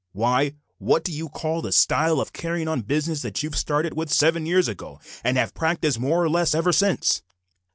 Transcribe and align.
Why, 0.13 0.55
what 0.79 1.03
do 1.03 1.11
you 1.11 1.29
call 1.29 1.61
the 1.61 1.71
style 1.71 2.19
of 2.19 2.33
carrying 2.33 2.67
on 2.67 2.81
business 2.81 3.21
that 3.21 3.43
you 3.43 3.51
started 3.51 3.93
with 3.95 4.11
seven 4.11 4.47
years 4.47 4.67
ago, 4.67 4.99
and 5.23 5.37
have 5.37 5.53
practised 5.53 5.99
more 5.99 6.23
or 6.23 6.27
less 6.31 6.55
ever 6.55 6.71
since?" 6.73 7.21